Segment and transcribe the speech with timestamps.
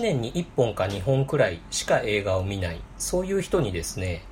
[0.00, 2.80] 1年に1本か2本くらいしか映画を見ない。
[2.96, 4.22] そういう人にですね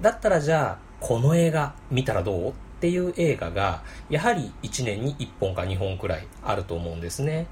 [0.00, 7.46] だったらじゃあこの映画見たらどうっていう映画がやはり1年に1本か2本くらいあると思うんですね。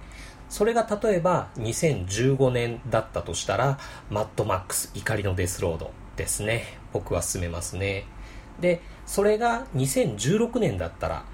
[0.49, 6.79] それが例えば2015年だったとしたらマッドマックス怒りのデスロードですね。
[6.95, 8.07] 僕は進めますね。
[8.59, 11.25] でそれが2016年だったら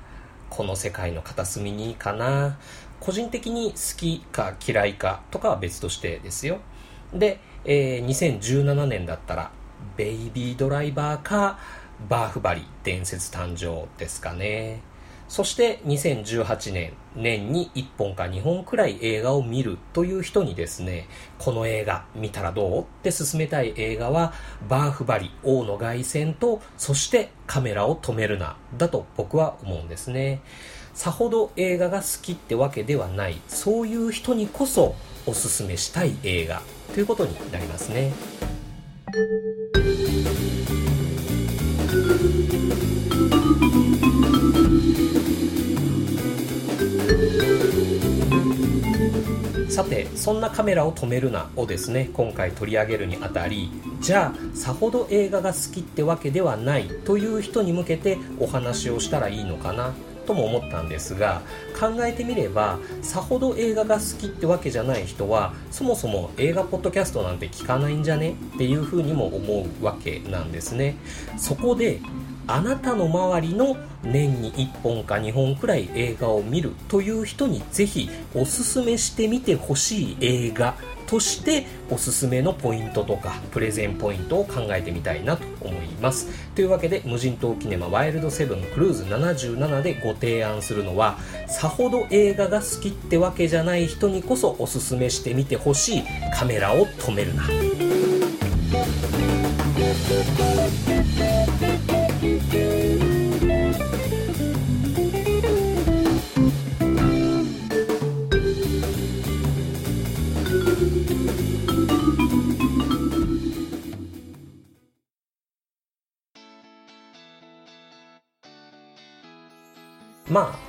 [0.50, 2.58] この世界の片隅にかな。
[3.02, 6.60] 個人的に好きか嫌いかとかは別としてですよ。
[7.12, 9.50] で、えー、2017年だったら
[9.96, 11.58] ベイビードライバーか
[12.08, 14.82] バーフバリ伝説誕生ですかね。
[15.26, 21.08] そして2018年年に1本か2本くらい映画を見るという人にですね
[21.38, 24.34] この映画見たらどうって勧めたい映画は
[24.68, 30.42] バーフバリ王の凱旋とそしてカメラを止めるなだと僕は思うんですね。
[30.94, 33.40] さほど映画が好きってわけではない。
[33.48, 34.94] そういう人にこそ
[35.26, 36.62] おすすめしたい映画。
[36.94, 38.12] ということになりますね。
[49.68, 53.70] さてそんなカメラを止めるなをですね今回取り上げるにあたり
[54.00, 59.94] じゃあさほど映画が好きってわけではないという人に向けてお話をしたらいいのかな。
[60.32, 61.42] とも思ったんですが
[61.78, 68.34] 考えてみればさほど映画が好きってわけじゃない人はそもそも映画ポッドキャストなんて聞かないんじゃね？
[68.54, 70.96] っていうふうにも思うわけなんですね。
[71.36, 72.00] そこで
[72.46, 80.74] あなたの周りの年に1本か2本くらい映画を見るという人にぜひおすすめしてみてほしい映画
[81.06, 86.28] としておすすめのポイントとかプレゼンポイントを考えてみたいなと思います。
[86.54, 96.04] というわけで無人島キネマワイルドセブンクルーズ77でご提案するのはさほど映画が好きってわけじゃない人にこそおすすめしてみてほしい
[96.34, 97.44] カメラを止めるな。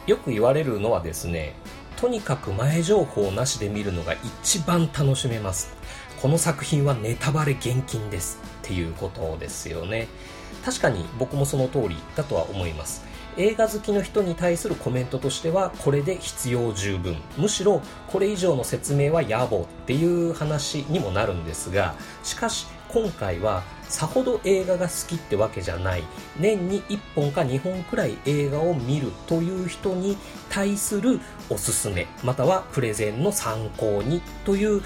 [0.07, 1.55] よく言われるのはですね
[2.03, 5.73] とにかく前情報なしで見るのが一番楽しめます。
[6.21, 10.09] この作品はネタバレ厳禁ですっていうことですよね。
[10.65, 13.05] 確かに僕もその通りだとは思います。
[13.37, 17.15] 映画好きの人に対するコメントとしてはこれで必要十分。
[17.37, 26.03] むしろこれ以上の説明は野暮っていう話にもなるんですがしかし今回はさほど映画が好きってわけじゃない。
[26.39, 30.15] 年に1本か2本くらい映画を見るという人に
[30.49, 34.81] 対するおすすめまたはプレゼンの参考にという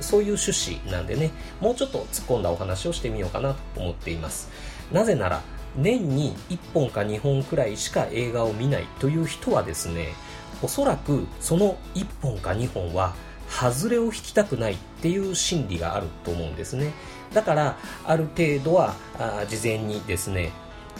[0.00, 1.30] そういう趣旨なんでね。
[1.60, 4.50] もうちょっと突っ込んだお話をしてみようかなと思っています。
[4.90, 5.42] なぜなら
[5.76, 10.14] 年に1本か2本くらいしか映画を見ないという人はですね
[10.62, 13.14] おそらくその1本か2本は
[13.48, 16.92] 外れを引きたくないっていう心理があると思うんですね。
[17.32, 20.52] だからある程度はあ事前にですね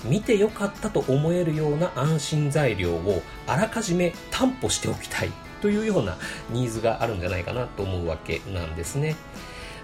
[0.05, 5.31] 見てよかったと思えるような安心材料をあらかじめ担保しておきたい
[5.63, 6.17] というような
[6.51, 9.17] ニーズがあるんじゃないかなと思うわけなんですね。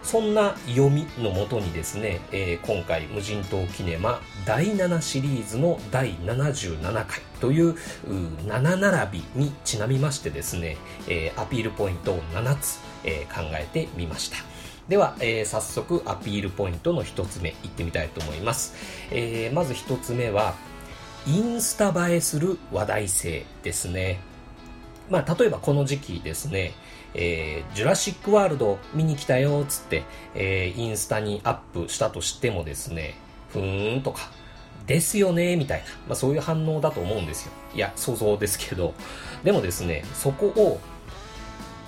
[0.02, 7.76] そんな読みのもとにですね、えー、今回無人島キネマ第7シリーズの第77回という
[8.47, 10.76] 7並びにちなみましてですね、
[11.08, 14.51] えー、アピールポイントを7つ、えー、考えてみました。
[14.92, 18.75] では、えー、早速アピールポイントの1つ目いってみたいと思います、
[19.10, 20.53] えー、まず1つ目は
[21.26, 24.20] インスタ映えする話題性ですね
[25.08, 26.75] まあ例えばこの時期ですね
[27.14, 30.02] えー、ジュラシックワールド見に来たよっつって、
[30.34, 33.14] えー、インスタにアップしたとしてもですね、
[33.50, 34.31] ふーんとか、
[34.87, 37.52] ですよねみたいな、まあ、そういう反応だと思うんですよ。
[37.75, 38.94] いや、想像ですけど。
[39.44, 40.81] でもですね、そこを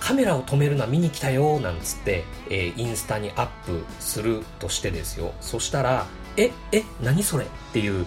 [0.04, 5.32] カメラを止めるな見に来たよなんつって、えー、インスタにアップするとしてですよ。
[5.40, 6.06] そしたら
[6.36, 7.44] ええ何それ？
[7.46, 8.04] っていう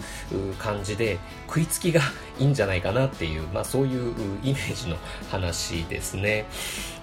[0.59, 1.17] 感じで
[1.47, 2.01] 食いつきが
[2.37, 4.13] いいんじゃないかなっていう、まあ、そういう
[4.43, 4.97] イメージの
[5.31, 6.45] 話ですね、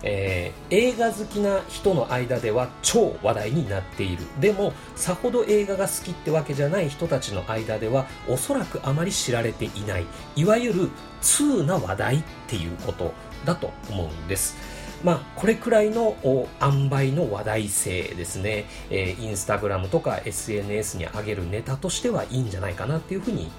[0.04, 4.22] えー、映画好きな人の間では超話題になっている。
[4.38, 10.06] でもさほど映画が好きってわけじゃない人たちの間ではおそらくあまり知られていない。
[10.36, 13.12] いわゆる通な話題っていうこと
[13.44, 14.73] だと思うんです。
[15.04, 16.16] まあ、これくらいの
[16.62, 23.50] 塩梅の話題性ですね、えー、インスタグラムとか SNS に上げるネタとしてはいいんじゃないかなっていうふうに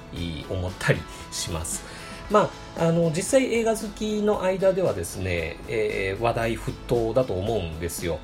[0.49, 0.99] 思ったり
[1.31, 1.83] します。
[2.31, 8.19] まあ、あの実際映画好きの間ではですね、えー、話題沸騰だと思うんですよ。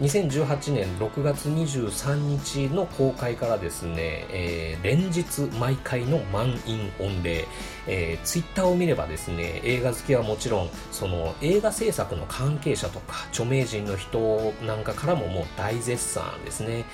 [0.00, 7.46] 2018年6月23日の公開からですね、えー、連日毎回の満員御礼、
[7.86, 16.84] えー、ツイッターを見ればですね、映画好きはもちろん、その映画制作の関係者とか著名人の人なんかからももう大絶賛ですね。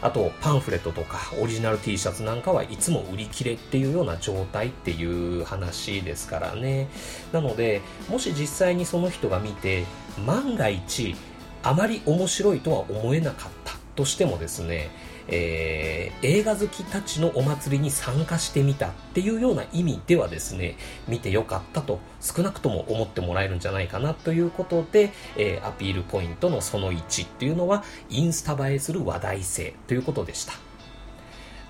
[0.00, 6.88] あと、パンフレットとかオリジナル T シャツなんかはいつも売り切れっていうような状態っていう話ですからね。
[7.32, 9.84] なので、もし実際にその人が見て、
[10.26, 11.14] 万が一、
[11.62, 14.90] あまり面白いとは思えなかったとしてもですね、
[15.28, 20.76] えー、映画好きたちのお祭りに参加してみたっていうような意味ではですね、
[21.06, 30.54] 見てよかったと少なくとも思ってもらえるんじゃないかなということで、えー、アピールポイントのその1っていうのは、インスタ映えする話題性ということでした。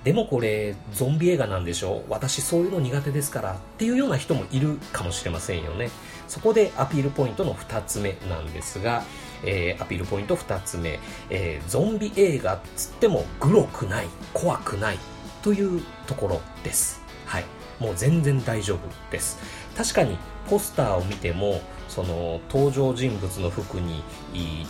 [0.04, 5.90] でもこれ、ゾンビ映画なんでしょう私そういうの苦手ですからっていうような人もいるかもしれませんよね。
[6.28, 9.02] そこでアピールポイントの2つ目なんですが、
[9.44, 10.98] えー、アピールポイント2つ目、
[11.30, 14.98] えー、ゾンビ映画っつってもグロくない、怖くない
[15.42, 17.00] というところです。
[17.26, 17.44] はい。
[17.78, 18.80] もう全然大丈夫
[19.10, 19.38] です。
[19.76, 20.18] 確かに
[20.48, 24.02] ポスターを見ても、その登場人物の服に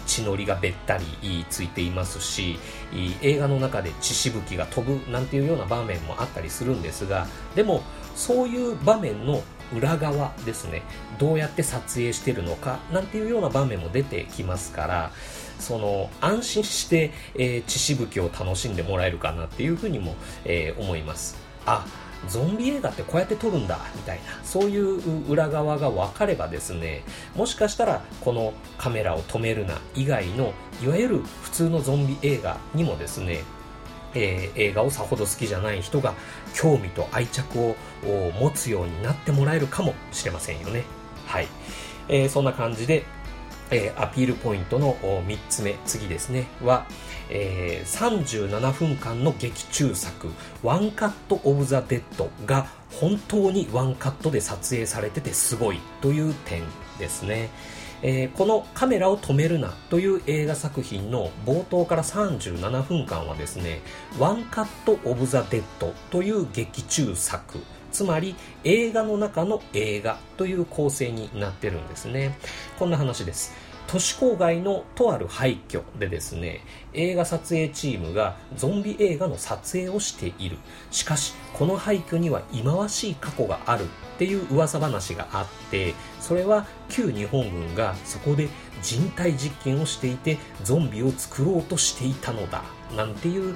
[0.06, 1.04] 血のりがべったり
[1.50, 2.58] ついていますし、
[3.22, 7.82] 映画の中で血しぶきが飛ぶなんていうような場面もあったりするんですが、でも
[8.14, 9.42] そういう場面の
[9.74, 10.82] 裏側ですね。
[11.18, 15.10] どうやって撮影してるのかなんていうような場面も出てきますから
[15.58, 21.36] その安心して、えー、血しぶきを楽しんでもらえるかなっていうふうにも、えー、思います。
[21.66, 21.84] あ
[22.26, 27.04] ゾンビ映画ってこうやって撮るんだみたいなそういう裏側が分かればですね
[27.36, 33.44] もしかしたらこのカメラを止めるな以外のいわゆる普通のゾンビ映画にもですね
[34.18, 36.14] えー、映画をさほど好きじゃない人が
[36.54, 37.76] 興味と愛着を
[38.40, 40.84] 持つようになってもらえるかもしれませんよね。
[41.26, 41.48] はい。
[42.08, 43.04] えー、そんな感じで、
[43.70, 46.86] えー、アピールポイントの3つ目、次ですね、は、
[47.30, 50.28] えー、37分間の劇中作、
[50.62, 56.62] ワンカット・オブ・ザ・デッドが本当にワンカットで撮影されててすごいという点
[56.98, 57.50] ですね。
[58.02, 63.80] えー、このカメラを止めるなという映画作品の冒頭から37分間はですね、
[64.18, 67.58] ワンカットオブザデッドという劇中作、
[67.90, 72.38] つまり映画の中の映画という構成になってるんですね。
[72.78, 73.68] こんな話です。
[73.88, 76.60] 都市郊外のとある廃墟でですね、
[76.92, 80.58] 映画撮影チームがゾンビ映画の撮影をしている。
[80.90, 83.86] しかし、この廃墟には忌まわしい過去がある
[84.18, 88.48] っていう噂話があって、それは旧日本軍がそこで
[88.82, 92.64] 人体実験をしていてゾンビを作ろうとしていたのだ。
[92.96, 93.54] なんていう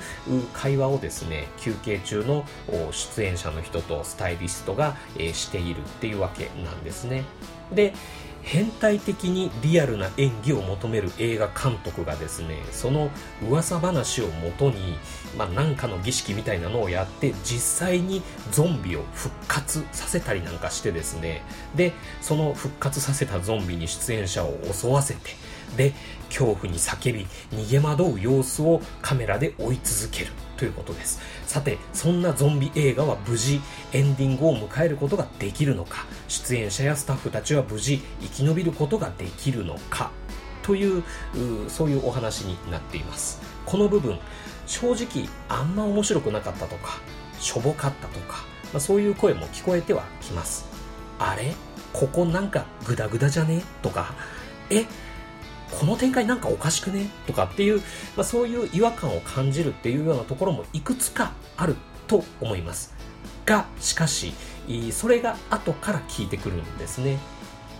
[0.53, 2.45] 会話をですね、休憩中の
[2.93, 4.97] 出演者の人とスタイリストが
[5.33, 7.25] しているっていうわけなんですね。
[7.73, 7.93] で、
[8.43, 13.11] 変態的にリアルな演技を求める映画監督がですねその
[13.49, 14.99] 噂話をもとに、
[15.39, 21.43] まあ、かの儀式みたいなのをやって実際にゾンビを復活させたりなんかしてですね。
[21.75, 25.21] でその復活させたゾンビに出演者を襲わせて
[25.77, 25.93] で
[26.29, 30.33] 恐怖に叫び逃げ惑う様子をカメラで追い続ける。
[30.63, 31.21] ということです。
[31.45, 33.61] さてそんなゾンビ映画は無事
[33.93, 36.07] エンディングを迎えることができるのか？
[36.29, 40.13] 出演者やスタッフたちは無事生き延びることができるのか？
[40.63, 41.03] という
[41.67, 43.41] そういうお話になっています。
[43.67, 44.21] この部分
[44.69, 47.01] 正直あんま面白くなかったとか
[47.41, 50.65] しょぼかったとか、まあ、そういう声も聞こえてはきます。
[51.19, 51.55] あれ？
[51.93, 53.65] ここなんかグダグダじゃね？
[53.83, 54.15] とか
[54.71, 54.87] え？
[55.81, 57.11] この展開なんかおかしくね？
[57.27, 57.81] とかっていう、
[58.17, 61.77] まあ、そういう違和感を感じるっていうようなところもいくつかある
[62.07, 62.95] と思います。
[63.45, 64.33] が、しかし、
[64.93, 67.19] それが後から効いてくるんですね。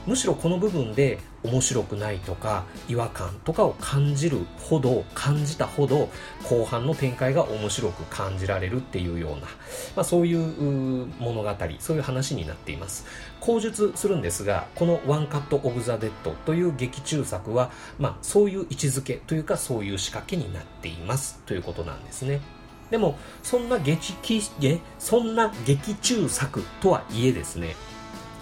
[0.07, 6.09] むしろこの部分で面白くないとか違和感とかを感じるほど感じたほど
[6.45, 9.47] 後半の展開が面白く感じられるっていうような、ま
[9.97, 13.07] あ、そういう物語そういう話になっています。
[13.41, 21.41] 後述するんですがこの「ワンカット・オブ・ザ・デッド」という劇中作は、まあ、そういう位置づけというかそういう仕掛けになっています。
[21.47, 22.41] ということなんですね。
[22.93, 24.15] でもそんな劇
[24.99, 27.75] そんな劇中作とはいえですね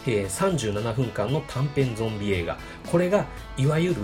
[0.07, 2.59] えー、37分間の短編ゾンビ映画。
[2.91, 3.27] これが
[3.57, 3.97] いわゆる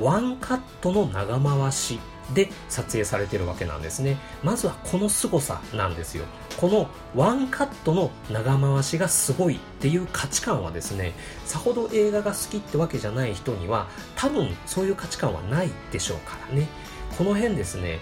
[0.00, 1.98] ワンカットの長回し
[2.34, 4.16] で撮影されてるわけなんですね。
[4.42, 6.24] まずはこの凄さなんですよ。
[6.58, 11.14] このワンカットの長回しがすごいっていう価値観はですね
[11.44, 16.68] さほど映画が好きってわけじゃない人には多分そういう価値観はないでしょうからね。
[17.16, 18.00] この辺ですね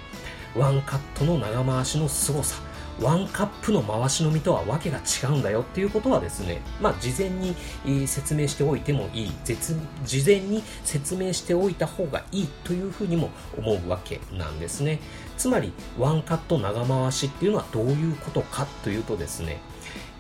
[0.55, 2.66] ワンカットの長回しの凄さ。
[3.01, 7.55] ワンカップの回し飲みとはわけが違うんだよっていうことはですね、まあ、事前に、
[8.07, 9.33] 説明しておいてもいい。
[10.05, 15.01] 事前に説明しておいた方がいいというふうにも思うわけなんですね。
[15.37, 19.61] つまりワンカット長回しっていうのはどういうことかというとですね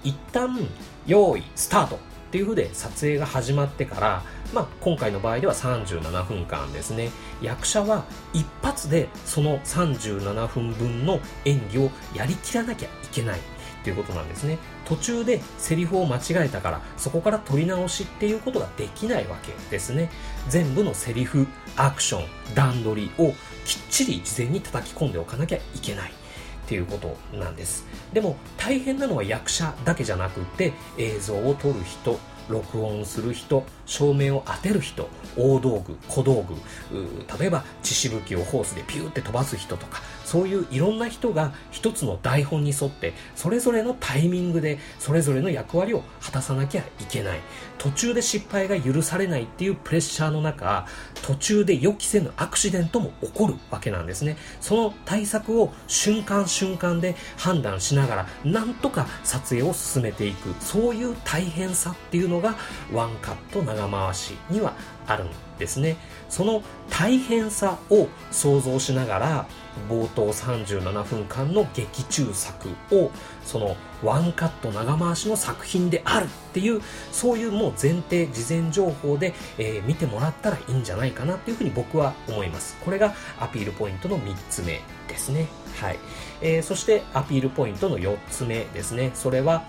[0.04, 0.68] 一旦
[1.06, 1.99] 用意スタートっ
[2.30, 4.23] ていう風で撮影が始まってから、
[4.53, 7.11] まあ、今回の場合では37分間ですね。
[7.43, 13.43] 役者は一発でその37分分の演技をやりきらなきゃいけないっ
[13.85, 14.59] ていうことなんですね。
[14.85, 20.11] 途中でセリフを間違えたからそこから撮り直しっていうことができないわけですね。
[20.49, 23.33] 全部のセリフアクション段取りを
[23.65, 27.87] きっちり事前に叩き込んでおかなきゃいけないっていうことなんです。
[28.12, 36.55] でも大変なのは役者だけじゃなくて映像を撮る人録音する人照明を当てる人大道具小道具
[37.38, 47.40] 例えば血しぶきをホースでピューって飛ばす人とかそういういろんな人が一つの台本に沿ってそれぞれのタイミングでそれぞれの役割を果たさなきゃいけない。
[47.78, 50.87] 途中で失敗が許されないっていうプレッシャーの中
[51.23, 54.37] 途中で予期せぬアクシデントも起こるわけなんですね。
[54.61, 60.55] その対策を瞬間瞬間で判断しながらなんとか撮影を進めていく。
[60.61, 62.57] そういう大変さっていうのが
[62.93, 64.75] ワンカット長回しには
[65.06, 65.97] あるんですね。
[66.28, 69.47] その大変さを想像しながら
[69.88, 73.11] 冒頭37分間の劇中作を
[73.45, 76.80] そのワンカット長回しの作品であるっていう
[77.12, 82.76] そういうもう前提事前情報で、えー、見てもらったらいいんじゃないかなっていうふうに僕は思います。
[82.85, 85.47] これがアピールポイントの3つ目ですね。
[85.80, 85.99] はい、
[86.40, 89.11] えー、そしてアピールポイントの4つ目ですね。
[89.14, 89.64] それは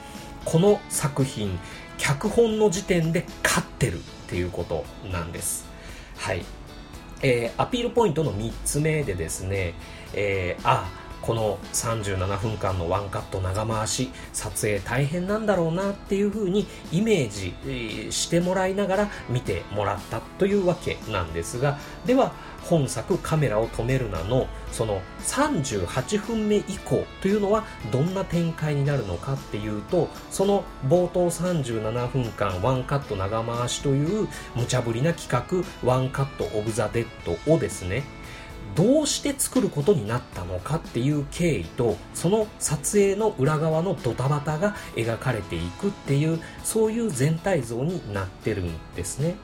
[0.45, 1.59] この作品
[1.97, 5.65] 脚本の時点で勝ってるっていうことなんです。
[6.17, 6.45] はい。
[7.21, 9.73] えー、アピールポイントの3つ目でですね、
[10.13, 10.87] えー、あ
[11.27, 22.31] この37分間のワンカット長回し撮影大変なんだろうなっていう風にイメージしてもらいながら見てもらったというわけなんですがでは
[22.63, 38.03] 本作カメラを止めるなのその38分目以降というのはどんな展開になるのかっていうとその冒頭37分間ワンカット長回しという無茶ぶりな企画ワンカットオブザ・デッドをですね
[38.77, 49.35] どうして作ることになったのかっていう経緯とその撮影の裏側のドタバタが描かれていくっていうそういう全体像になってるんですね。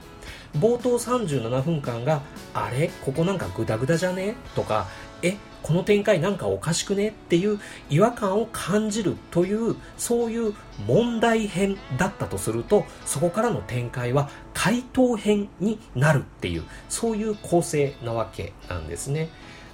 [0.60, 2.22] 冒頭37分間が
[2.54, 2.92] あれ？
[3.04, 4.36] ここなんかグダグダじゃね？
[4.56, 4.88] とか
[5.24, 5.36] え？
[5.63, 10.53] この展開なんかおかしくねっていう違和感を感じるというそういう
[10.86, 19.29] 問題編だったとするとそこからの展開は回答編になるっていうそういう構成なわけなんですね。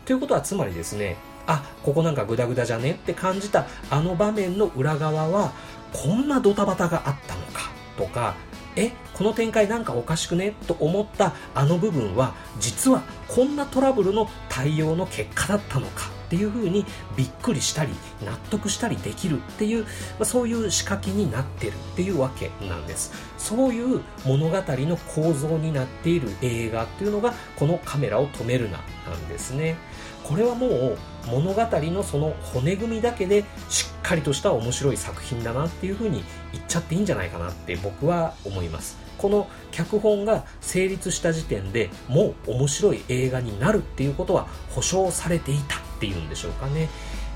[0.06, 5.52] ということはつまりですねあここなんかグダグダじゃねって感じたあの場面の裏側は
[5.92, 8.36] こんなドタバタがあったのかとか
[8.76, 10.54] えこの展開なんかおかしくね？
[10.68, 16.86] と思ったあの部分は実はこんなトラブルの対応の結果だったのかっていう風に
[17.18, 17.92] びっくりしたり
[18.24, 19.90] 納得したりできるっていう、ま
[20.22, 23.12] あ、そういう仕掛けになってるっていうわけなんです。
[23.38, 29.76] そういう物語の構造になっている映画っていうのがこのカメラを止めるななんですね。
[30.24, 38.98] これはもう物語のその骨組みだけでしっかりとした面白い作品だなっていうふうに言っちゃっていいんじゃないかなって僕は思います。
[39.20, 46.90] この脚本が成立した時点でもう面白い映画になるっていうことは保証されていたっていうんでしょうかね。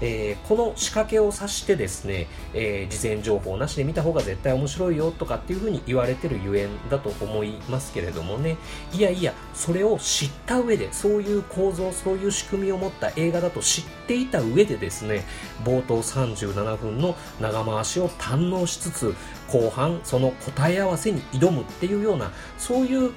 [0.05, 8.57] えー、この仕掛けを指してですね、えー、事前情報なしで見た方が絶対面白いよとかっていうふうに言われてるゆえんだと思いますけれどもね。
[8.93, 15.23] いやいやそれを知った上でそういう構造そういう仕組みを持った映画だと知っていた上でですね
[15.63, 19.15] 冒頭37分の長回しを堪能しつつ
[19.47, 23.11] 後半その答え合わせに挑むっていうようなそういう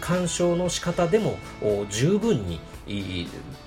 [0.00, 1.36] 鑑賞の仕方でも
[1.90, 2.60] 十分に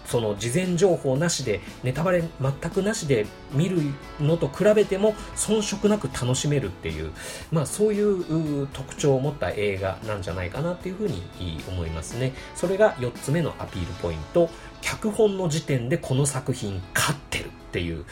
[0.06, 3.82] その事前情報なしでネタバレ全くなしで見る
[4.20, 7.12] のと比べても遜色なく楽しめるっていう、
[7.52, 11.24] まあ、そういう特徴を持った映画なんじゃないかなっていうふうに
[11.68, 12.34] 思いますね。
[12.56, 14.50] それが4つ目のアピールポイント。
[14.82, 18.04] 脚本の時点でこの作品勝ってるっていう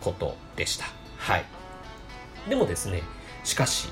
[0.00, 0.86] ことでした。
[1.16, 1.44] はい。
[2.48, 3.02] でもですね
[3.44, 3.88] しかし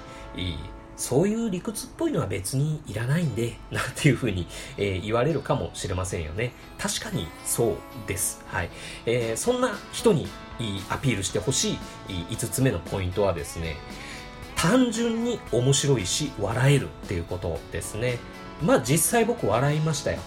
[0.96, 6.52] そういう理屈っぽいのは別にいらないんで、 なんていうふうに、えー、言われるかもしれませんよね。
[6.78, 7.76] 確かにそう
[8.06, 8.42] です。
[8.46, 8.70] はい。
[9.04, 10.28] えー、そんな人に
[10.88, 11.78] アピールしてほしい
[12.30, 13.76] 5つ目のポイントはですね、
[14.56, 18.18] 単純に面白いし笑えるっていうことですね。
[18.62, 20.18] まあ実際僕笑いましたよ。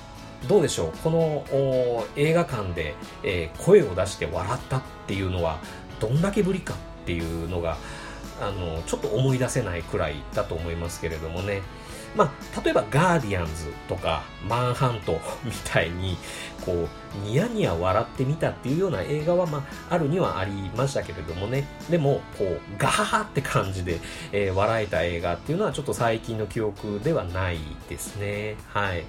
[0.47, 0.97] どうでしょう？
[1.03, 5.59] この映画館で、えー、声を出して笑ったっていうのは
[5.99, 7.77] どんだけぶりかっていうのが
[8.41, 11.61] あのちょっと思い出せないくらいだと思いますけれどもね。
[12.15, 16.17] まあ、例えばガーディアンズとかマンハント みたいに、
[16.65, 21.65] こう、ニヤニヤ笑ってみたっていうような映画は、まあ、あるにはありましたけれどもね。
[21.89, 23.99] でも、こう、ガハハって感じで、
[24.31, 28.55] えー、笑えた映画っていうのはちょっと最近の記憶ではないですね。
[28.67, 29.05] はい。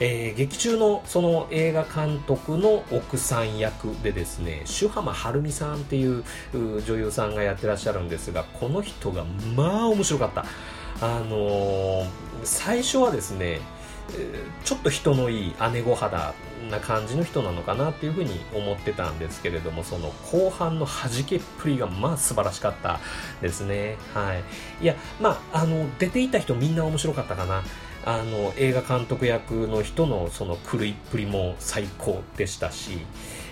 [0.00, 9.24] えー、劇中のその映画監督の奥さん役でですね、朱浜晴美さんっていう女優さんがやってらっしゃるんですが、この人が
[9.54, 10.44] まあ面白かった。
[11.00, 12.06] あのー、
[12.46, 13.60] 最初はですね、
[14.64, 16.34] ちょっと人のいい姉御肌
[16.70, 23.00] な感じの人なのかなっていうふうに思ってたんですけれども、その後半の弾けっぷりがまあ素晴らしかった
[23.42, 23.96] ですね。
[24.14, 24.42] はい。
[24.82, 27.62] いや、まあ、あの、出ていた人みんな面白かったかな。
[28.04, 33.00] あの、映画監督役の人のその狂いっぷりも最高でしたし、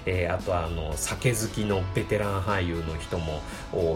[0.06, 3.40] えー、あとはあの酒好きのベテラン俳優の人も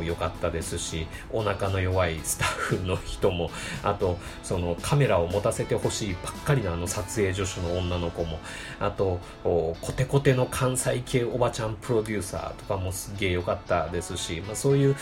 [0.03, 3.51] 良かったですしお腹の弱いスタッフの人も
[3.83, 8.39] あとそのカメラを持たせてほしいばっかりのあの撮影助手の女の子も
[8.81, 14.97] あとコテコテの関西系おばちゃんプロデューサーとかもすげえ良かったですし、まあ、そういう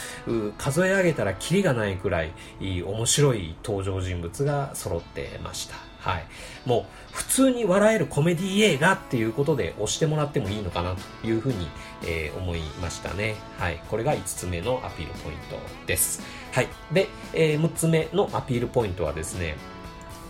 [0.59, 5.77] 数え上げたらキリがないくらい面白い登場人物が揃ってました。
[6.07, 6.27] はい。
[6.65, 11.69] もう、通に笑えるコメディ映画っていうことで押してもらってもいいのかなというふうに、
[12.03, 13.37] えー、思いましたね。
[13.59, 13.83] はい。
[13.91, 16.23] これが5つ目のアピールポイントです。
[16.53, 16.69] はい。
[16.93, 19.57] で、えー、6つ目のアピールポイントはですね、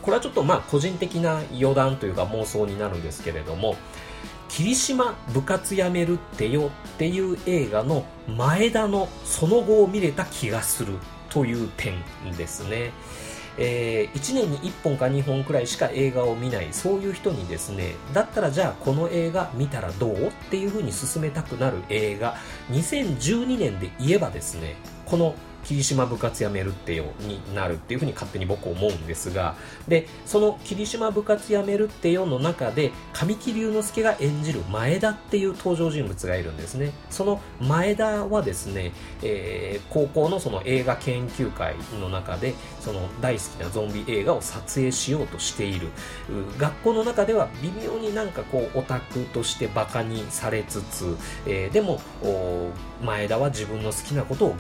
[0.02, 3.76] これはちょっとまあ個人的な余談というか妄想になるんですけれども、
[4.48, 10.94] 霧島部活やめるってよっていう映画の前田のその後を見れた気がする
[11.28, 12.02] という点
[12.36, 12.90] ですね。
[13.58, 20.28] えー、1年に1本か2本くらいしか映画を見ないそういう人にですねだったらじゃあこの映画見たらどう？
[20.28, 22.36] っていうふうに勧めたくなる映画。
[22.70, 25.34] 2012年で言えばですねこの
[25.66, 29.56] 霧島部活やめるってよになるっていうふうに勝手に僕思うんですが
[29.88, 36.92] でその霧島部活やめるってよの中で神木隆之介が演じる前田っていう登場人物がいるんですね。
[37.10, 45.88] その前田はですね、えー、高校のその映画研究会の中でその大好きなゾンビ映画を撮影しようとしている。
[46.58, 52.00] 学校の中では微妙になんかこうオタクとしてバカにされつつ、えー、でも
[53.02, 54.56] 前田は自分の好きなことを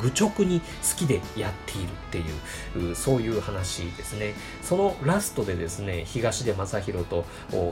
[0.00, 4.34] 愚直に好きでやっているっていうそういう話ですね。
[4.62, 7.24] そのラストでですね東出昌大と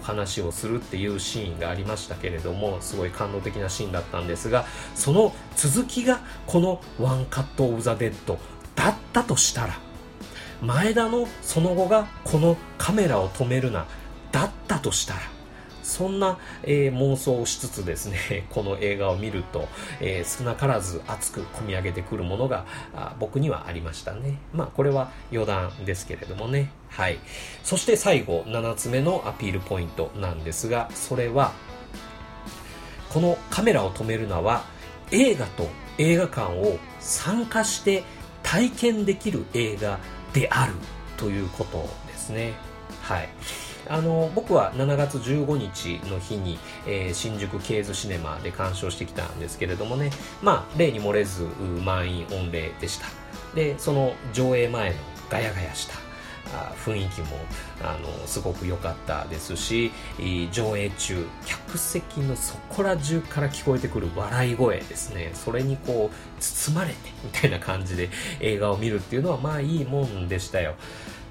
[0.03, 8.39] 話をするっていうシーンがありましたけれどもすごい感動的なシーンだったんですがその続きがこの「ワンカット・オブ・ザ・デッド」
[8.75, 9.79] だったとしたら
[10.63, 13.87] 前田のその後がこのカメラを止めるな
[14.33, 15.21] だったとしたら
[15.97, 19.67] そんな、えー、妄想をしつつですね、 この映画を見ると、
[20.01, 22.67] えー、少なからず熱く込み上げてくるものが
[23.19, 24.39] 僕にはありましたね。
[24.53, 26.71] まあ、これは余談ですけれどもね。
[26.91, 27.19] はい。
[27.65, 31.53] そして最後、7つ目のアピールポイントなんですが、それは、
[33.09, 34.65] このカメラを止めるのは、
[35.13, 38.05] 映画と映画館を参加して
[38.43, 39.99] 体験できる映画
[40.35, 40.75] である
[41.17, 42.53] ということですね。
[43.01, 43.29] はい。
[43.89, 50.11] あの僕は7月15日の日に、えー、新宿ケーズシネマで鑑賞してきたんですけれどもね、
[50.43, 51.47] まあ、例に漏れず
[51.85, 53.07] 満員御礼でした。
[53.55, 54.97] で、その上映前の
[55.31, 56.07] ガヤガヤした
[56.85, 57.27] 雰囲気も
[57.83, 59.91] あのすごく良かったですし
[60.53, 70.77] 上映中客席のそこら中から聞こえてくる笑い声ですねそれにこう包まれてみたいな感じで映画を見るっていうのはまあいいもんでしたよ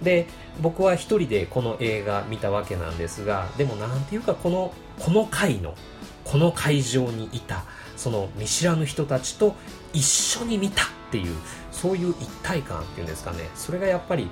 [0.02, 0.28] で
[0.62, 5.76] 僕は一人でこの映画見たわけなんですがでもなんていうかこのこの回の
[6.24, 7.64] この会場にいた
[7.96, 9.56] その見知らぬ人たちと
[9.94, 11.36] 一緒に見たっていう
[11.72, 13.50] そういう一体感っていうんですかね。
[13.56, 14.30] それがやっぱり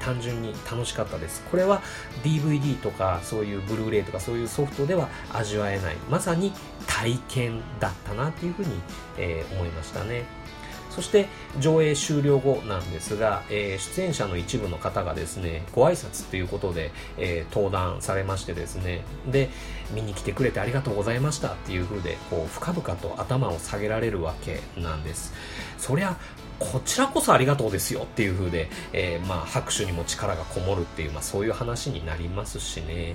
[0.00, 1.42] 単純に楽しかったです。
[1.50, 1.80] これは
[2.24, 6.52] DVD とかそういうブルーレイとかそういうソフトでは味わえないまさに
[6.86, 8.70] 体験だったなっていうふうに、
[9.16, 10.24] えー、思いましたね。
[10.98, 11.28] そして
[11.60, 19.48] 上映終了後なんですが、えー、出演者の一部の方がですね、ご挨拶ということで、えー、登壇されましてですね、で、
[19.94, 25.32] 見に来てくれてありがとうございましたっていう風で、こう、深々と頭を下げられるわけなんです。
[25.78, 26.16] そりゃ、
[26.58, 33.14] こちらこそありがとうですよっていう風で、えー、まあ、拍手にも力がこもるっていう、まあ、そういう話になりますしね。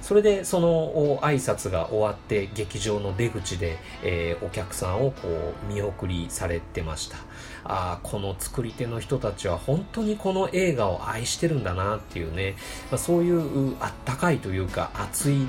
[0.00, 7.18] それでその挨拶が終わって劇場の出口で、えー、お客さんをこう見送りされてました。
[7.64, 12.56] あこの作り手の人たちは本当にこの映画を愛してるんだなっていうね、
[12.90, 15.46] まあ、そういうあったかいというか熱い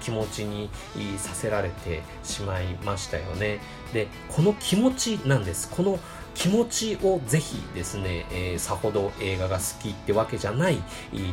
[0.00, 0.70] 気持ちに
[1.16, 3.60] させられてしまいましたよね。
[3.92, 5.70] でこの気持ちなんです。
[5.70, 5.98] この
[6.36, 10.78] 気持ちをぜひですね、えー、さほど映画が好きってわけじゃない、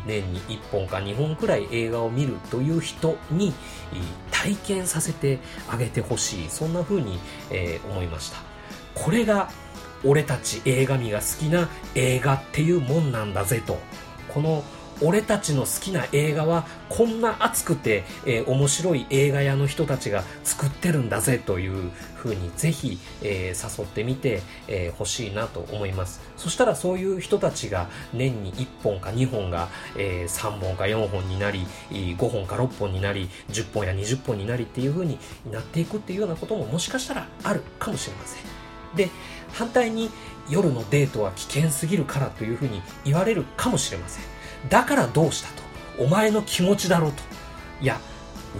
[0.05, 3.53] 年に1本か2本くらい映画を見るという人に、
[4.31, 5.39] 体験させて
[5.69, 6.49] あげてほしい。
[6.49, 7.19] そんな風に、
[7.51, 8.37] えー、思いました。
[8.95, 9.51] これが、
[10.05, 13.79] 俺たち映画見が好きな映画っていうもんなんだぜと。
[14.29, 14.63] この
[15.03, 26.21] 俺たちの好きな映画はこんな熱くて、えー、面白い映画屋の人たちが作ってるんだぜという風にぜひ、えー、誘ってみてほ、えー、しいなと思います。
[26.37, 35.19] そしたらそういう人たちが年に1本か2本が、えー、3本か4本になり5本か6本になり10本や20本になりっていう風に
[35.51, 38.43] なっていくっていうようなことももしかしたらあるかもしれません。
[38.95, 39.09] で
[39.51, 40.09] 反対に
[40.49, 44.42] 夜のデートは危険すぎるからというふうに言われるかもしれません。
[44.69, 45.63] だからどうしたと。
[45.99, 47.21] お前の気持ちだろうと。
[47.81, 47.99] いや、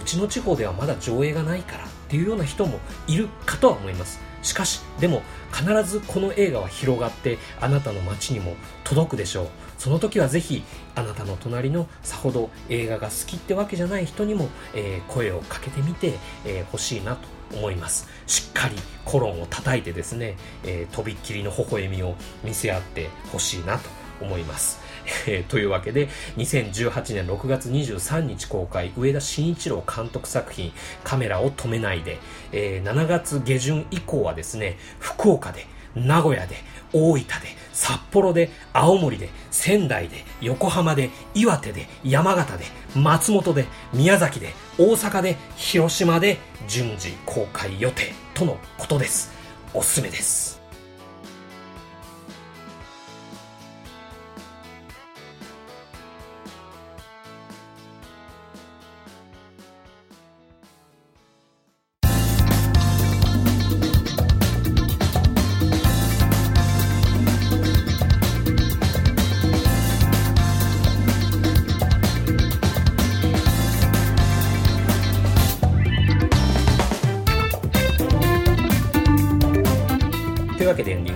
[0.00, 4.20] うちの地方ではまだ上映がないからっていうような人もいるかとは思います。
[4.42, 9.48] しかし、でも必ずこの映画は広がってあなたの街にも届くでしょう。
[9.78, 10.62] その時はぜひ
[10.94, 18.08] あなたの隣のさほど映画が好きってわけじゃない人にも、えー、声をかけてみてほ、えー、しいなと思います。
[18.26, 23.88] しっかりコロンを叩いてですね、えー、とびっきりの微笑みを見せ合ってほしいなと
[24.20, 24.83] 思います。
[25.26, 32.18] えー、というわけで、2018年6月23日公開、上田慎一郎監督作品、カメラを止めないで、
[32.52, 36.56] えー、7月下旬以降はですね、福岡で、名古屋で、
[36.92, 37.24] 大分で、
[37.72, 42.64] 札幌で、青森で、仙台で、横浜で、岩手で、山形で、
[42.94, 46.38] 松本で、宮崎で、大阪で、広島で、
[46.68, 49.32] 順次公開予定とのことです。
[49.72, 50.53] おすすめです。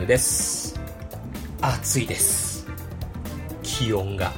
[0.09, 0.81] です。
[1.61, 2.67] 暑いです。
[3.63, 4.33] 気温が。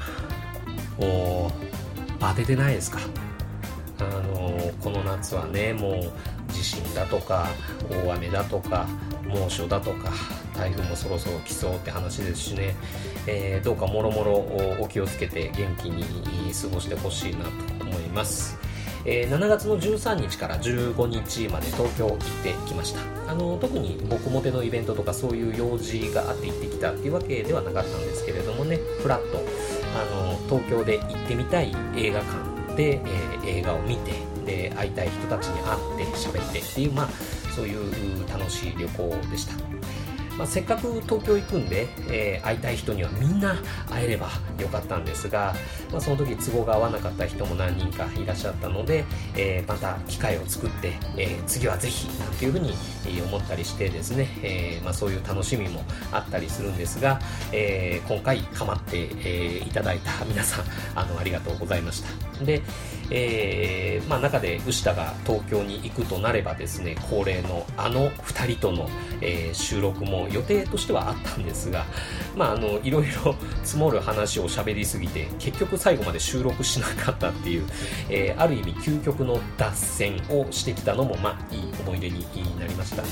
[0.99, 2.99] もう当ててないですか？
[4.01, 7.47] あのこの夏はねもう地震だとか
[7.89, 8.89] 大雨だとか
[9.25, 10.11] 猛暑だとか
[10.57, 12.75] 台風もそろそろ来そうって話ですしね、
[13.29, 14.33] えー、どうかもろもろ
[14.81, 16.03] お気をつけて元気に
[16.53, 18.59] 過ごしてほしいなと思います。
[19.05, 23.01] えー、7月の13日から15日まで東京行ってきました。
[23.31, 29.39] あの特に僕もてのイベントとかそういう用事があって行ってきたっていうわけではなかったんですけれどもねフラッと
[29.97, 34.13] あの東京で行ってみたい映画館で、えー、映画を見て
[34.45, 37.09] で会いたい人たちに会って喋ってっていうまあ
[37.55, 39.80] そういう楽しい旅行でした。
[40.41, 43.57] まあ、せっかく東京行くんで、えー、会いたい人にはみんな
[43.91, 45.55] 会えればよかったんですが、
[45.93, 49.05] まあ、その時都合が合わなかった人も何人かいらっしゃったので、
[49.37, 52.73] えー、また機会を作って、えー、次はぜひなんていうふうに
[53.27, 57.21] 思ったりしてですね、えまあ、そういう楽しみもあったりするんですが、
[57.53, 62.03] え今回構って、えいただいた皆さんあのありがとうございまし
[62.39, 62.45] た。
[62.45, 62.63] で、
[63.11, 63.80] え
[64.11, 68.89] まあ、中で牛田が東京に行くとなればですね恒例のあの2人との、
[69.21, 71.85] え収録も予定としてはあったんですが、
[72.35, 77.67] まあ、あのいろいろ 積もる話を喋りすぎて結局最後まで収録しなかったっていう、
[78.09, 82.25] えー、ある意味究極の脱線をしてきたのも、まあ、いい思い出に
[82.59, 83.09] なりましたね、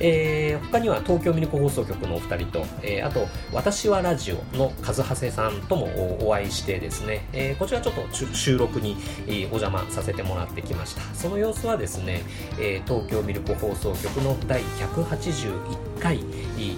[0.00, 11.02] えー、他には東京ミルク放送局のお二人と、えー、あと「私はラジオ」の和長さんともお会いしてですね、えー、こちらちょっと収録にお邪魔させててもらってきました。
[11.14, 12.22] その様子はですね、
[12.58, 16.20] えー、東京ミルク放送局の第181回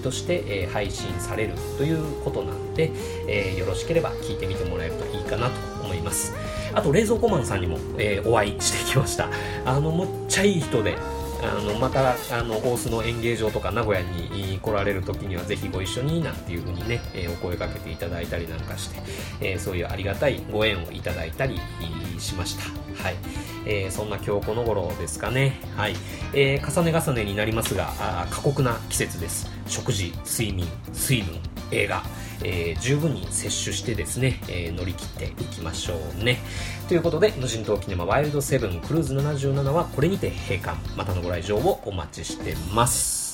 [0.02, 2.92] として、え配信されるということなんで、
[3.28, 5.52] えよろしければ聞いてみてもらえるといいかなと
[5.84, 6.34] 思います。
[6.74, 9.28] あと冷蔵庫マンさんにも、えお会いしてきました。
[9.64, 10.96] あのむっちゃいい人で
[11.42, 19.00] あのまたあの大須の演芸場とか名古屋に来られる時にはぜひご一緒になんていう風にね、え、お声かけていただいたりなんかして、
[19.40, 21.60] え、そういうありがたいご縁をいただいたり
[22.18, 22.64] しました。
[23.02, 23.16] はい。
[23.66, 25.60] えー、そんな今日この頃ですかね。
[25.76, 25.96] はい。
[26.32, 29.50] えー、重ね重ねになりますが、あ過酷な季節です。
[29.66, 31.38] 食事、睡眠、水分、
[31.72, 32.02] 映画、
[32.42, 36.38] えー、十分に摂取してですね、えー、乗り切っていきましょうね。
[36.88, 40.76] ということで、無人島キネマワイルドセブンクルーズ77はこれにて閉館。
[40.96, 43.25] またのご来場をお待ちしてます。